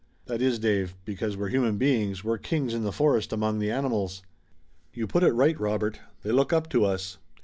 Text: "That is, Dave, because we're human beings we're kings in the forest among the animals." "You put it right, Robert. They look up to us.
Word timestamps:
"That 0.25 0.41
is, 0.41 0.57
Dave, 0.57 0.95
because 1.05 1.37
we're 1.37 1.49
human 1.49 1.77
beings 1.77 2.23
we're 2.23 2.39
kings 2.39 2.73
in 2.73 2.81
the 2.83 2.91
forest 2.91 3.31
among 3.31 3.59
the 3.59 3.69
animals." 3.69 4.23
"You 4.95 5.05
put 5.05 5.21
it 5.21 5.33
right, 5.33 5.59
Robert. 5.59 5.99
They 6.23 6.31
look 6.31 6.51
up 6.51 6.67
to 6.71 6.83
us. 6.85 7.19